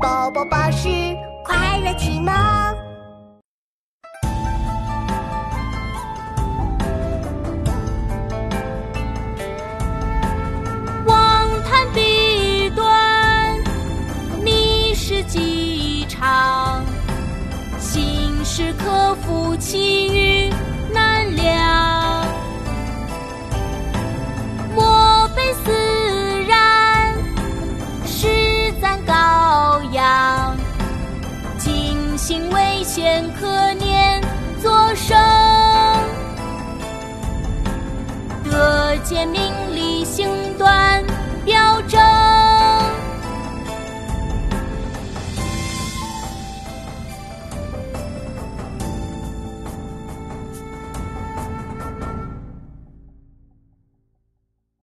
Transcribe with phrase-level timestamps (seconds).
[0.00, 0.88] 宝宝巴士
[1.44, 2.32] 快乐启蒙。
[11.06, 13.58] 望谈笔端，
[14.44, 16.84] 密室几场，
[17.80, 20.07] 心事可夫其
[32.88, 34.18] 千可念
[34.62, 35.14] 作声。
[38.50, 40.97] 得见名利行端。